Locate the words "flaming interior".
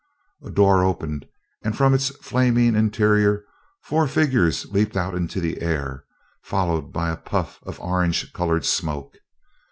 2.25-3.45